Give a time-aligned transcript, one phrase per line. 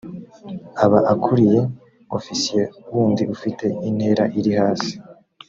[0.83, 1.59] aba akuriye
[2.17, 4.93] ofisiye wundi ufite intera iri hasi